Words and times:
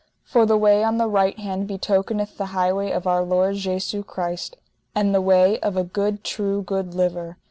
For 0.23 0.47
the 0.47 0.57
way 0.57 0.83
on 0.83 0.97
the 0.97 1.07
right 1.07 1.37
hand 1.37 1.67
betokeneth 1.67 2.35
the 2.35 2.47
highway 2.57 2.89
of 2.89 3.05
our 3.05 3.21
Lord 3.23 3.57
Jesu 3.57 4.01
Christ, 4.03 4.57
and 4.95 5.13
the 5.13 5.21
way 5.21 5.59
of 5.59 5.77
a 5.77 5.83
good 5.83 6.23
true 6.23 6.63
good 6.63 6.95
liver. 6.95 7.37